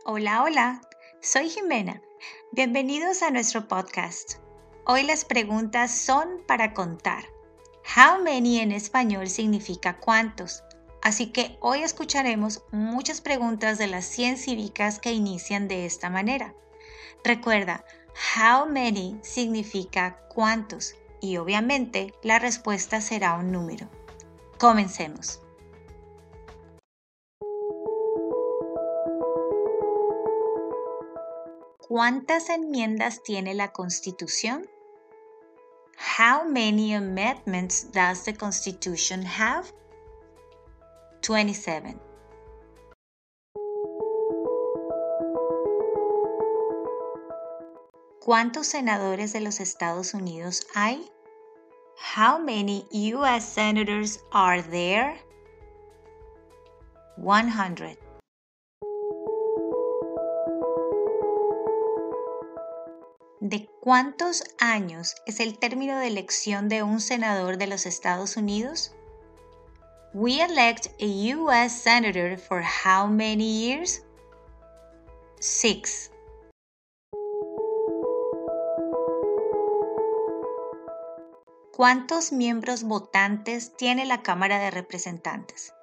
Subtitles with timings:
[0.00, 0.80] Hola, hola,
[1.20, 2.02] soy Jimena.
[2.50, 4.38] Bienvenidos a nuestro podcast.
[4.84, 7.26] Hoy las preguntas son para contar.
[7.96, 10.64] How many en español significa cuántos,
[11.02, 16.52] así que hoy escucharemos muchas preguntas de las 100 cívicas que inician de esta manera.
[17.22, 17.84] Recuerda,
[18.36, 23.88] how many significa cuántos y obviamente la respuesta será un número.
[24.58, 25.40] Comencemos.
[31.94, 34.66] ¿Cuántas enmiendas tiene la Constitución?
[36.18, 39.70] How many amendments does the Constitution have?
[41.20, 41.94] 27.
[48.24, 51.12] ¿Cuántos senadores de los Estados Unidos hay?
[52.16, 55.20] How many US senators are there?
[57.18, 58.11] 100.
[63.44, 68.94] ¿De cuántos años es el término de elección de un senador de los Estados Unidos?
[70.14, 74.00] We elect a US senator for how many years?
[75.40, 76.12] Six.
[81.72, 85.74] ¿Cuántos miembros votantes tiene la Cámara de Representantes?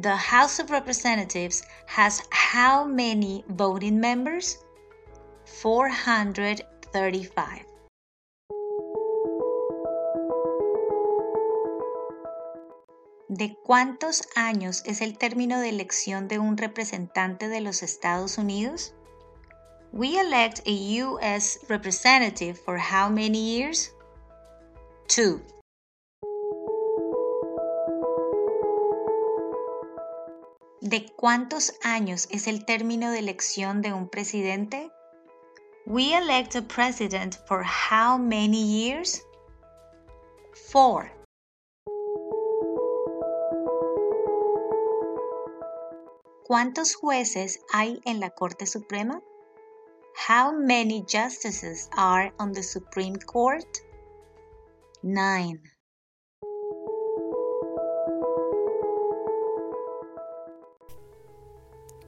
[0.00, 4.64] The House of Representatives has how many voting members?
[5.60, 6.62] 400
[6.94, 7.34] 35.
[13.28, 18.94] ¿De cuántos años es el término de elección de un representante de los Estados Unidos?
[19.92, 20.70] We elect a
[21.04, 21.58] U.S.
[21.68, 23.92] representative for how many years?
[25.08, 25.42] Two.
[30.80, 34.92] ¿De cuántos años es el término de elección de un presidente?
[35.86, 39.20] We elect a president for how many years?
[40.72, 41.12] Four.
[46.48, 49.20] ¿Cuántos jueces hay en la Corte Suprema?
[50.16, 53.80] How many justices are on the Supreme Court?
[55.02, 55.60] Nine.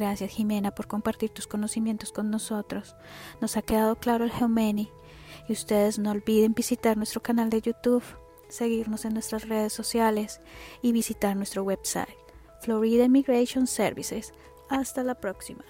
[0.00, 2.96] Gracias Jimena por compartir tus conocimientos con nosotros.
[3.42, 4.90] Nos ha quedado claro el Geomeni
[5.46, 8.02] y ustedes no olviden visitar nuestro canal de YouTube,
[8.48, 10.40] seguirnos en nuestras redes sociales
[10.80, 12.16] y visitar nuestro website
[12.62, 14.32] Florida Immigration Services.
[14.70, 15.64] Hasta la próxima.